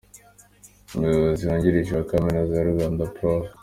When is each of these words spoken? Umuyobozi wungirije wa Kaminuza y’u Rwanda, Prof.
Umuyobozi 0.95 1.41
wungirije 1.47 1.91
wa 1.97 2.07
Kaminuza 2.11 2.53
y’u 2.55 2.71
Rwanda, 2.73 3.03
Prof. 3.15 3.43